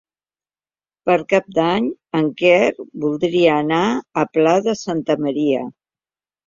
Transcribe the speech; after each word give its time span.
Per 1.09 1.17
Cap 1.33 1.51
d'Any 1.59 1.89
en 2.21 2.31
Quer 2.41 2.57
voldria 3.05 3.61
anar 3.67 3.85
al 4.23 4.33
Pla 4.39 4.59
de 4.71 4.79
Santa 4.85 5.23
Maria. 5.29 5.67